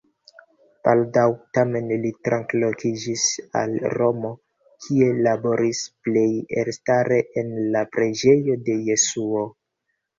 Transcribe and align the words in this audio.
Baldaŭ 0.85 1.25
tamen 1.57 1.91
li 2.05 2.11
translokiĝis 2.29 3.27
al 3.63 3.77
Romo, 3.99 4.33
kie 4.87 5.13
laboris, 5.31 5.85
plej 6.09 6.27
elstare 6.65 7.25
en 7.45 7.57
la 7.79 7.89
preĝejo 7.99 8.61
de 8.69 8.83
Jesuo. 8.93 9.51